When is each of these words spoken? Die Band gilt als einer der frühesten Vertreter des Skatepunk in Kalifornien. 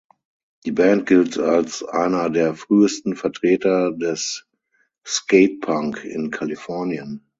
Die 0.65 0.71
Band 0.71 1.05
gilt 1.05 1.37
als 1.37 1.83
einer 1.83 2.31
der 2.31 2.55
frühesten 2.55 3.15
Vertreter 3.15 3.91
des 3.91 4.47
Skatepunk 5.05 6.03
in 6.05 6.31
Kalifornien. 6.31 7.29